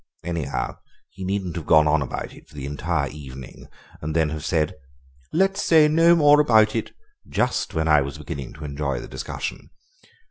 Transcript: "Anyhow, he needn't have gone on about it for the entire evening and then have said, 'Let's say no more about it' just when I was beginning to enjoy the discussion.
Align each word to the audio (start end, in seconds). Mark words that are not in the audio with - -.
"Anyhow, 0.23 0.77
he 1.11 1.23
needn't 1.23 1.55
have 1.57 1.67
gone 1.67 1.87
on 1.87 2.01
about 2.01 2.33
it 2.33 2.49
for 2.49 2.55
the 2.55 2.65
entire 2.65 3.07
evening 3.09 3.67
and 4.01 4.15
then 4.15 4.29
have 4.29 4.43
said, 4.43 4.73
'Let's 5.31 5.61
say 5.61 5.87
no 5.87 6.15
more 6.15 6.39
about 6.39 6.75
it' 6.75 6.93
just 7.29 7.75
when 7.75 7.87
I 7.87 8.01
was 8.01 8.17
beginning 8.17 8.53
to 8.53 8.65
enjoy 8.65 8.99
the 8.99 9.07
discussion. 9.07 9.69